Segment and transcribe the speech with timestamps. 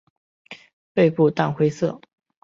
[0.95, 2.01] 背部淡灰色。